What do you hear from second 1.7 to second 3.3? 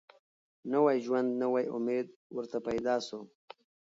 امید ورته پیدا سو